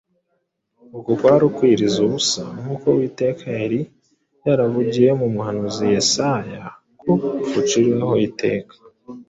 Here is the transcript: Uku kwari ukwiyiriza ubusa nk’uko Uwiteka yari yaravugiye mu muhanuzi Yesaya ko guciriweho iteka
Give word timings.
Uku 0.97 1.09
kwari 1.19 1.43
ukwiyiriza 1.49 1.97
ubusa 2.07 2.41
nk’uko 2.59 2.85
Uwiteka 2.93 3.45
yari 3.59 3.79
yaravugiye 4.45 5.09
mu 5.19 5.27
muhanuzi 5.33 5.83
Yesaya 5.93 6.61
ko 7.01 7.11
guciriweho 7.51 8.15
iteka 8.27 8.73